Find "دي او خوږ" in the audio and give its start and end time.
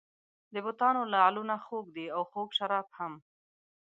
1.95-2.49